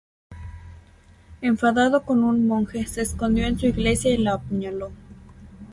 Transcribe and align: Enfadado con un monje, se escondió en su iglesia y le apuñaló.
Enfadado 1.43 2.01
con 2.05 2.23
un 2.23 2.47
monje, 2.47 2.87
se 2.87 3.03
escondió 3.03 3.45
en 3.45 3.59
su 3.59 3.67
iglesia 3.67 4.11
y 4.11 4.17
le 4.17 4.31
apuñaló. 4.31 4.91